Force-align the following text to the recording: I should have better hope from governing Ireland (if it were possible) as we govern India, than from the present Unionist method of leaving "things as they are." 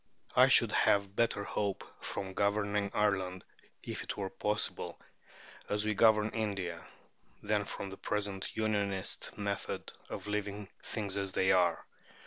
I 0.35 0.47
should 0.47 0.71
have 0.71 1.15
better 1.15 1.43
hope 1.43 1.83
from 2.03 2.33
governing 2.33 2.89
Ireland 2.91 3.43
(if 3.83 4.01
it 4.03 4.17
were 4.17 4.31
possible) 4.31 4.99
as 5.69 5.85
we 5.85 5.93
govern 5.93 6.31
India, 6.31 6.83
than 7.43 7.65
from 7.65 7.91
the 7.91 7.97
present 7.97 8.55
Unionist 8.57 9.37
method 9.37 9.91
of 10.09 10.25
leaving 10.25 10.69
"things 10.81 11.17
as 11.17 11.33
they 11.33 11.51
are." 11.51 11.85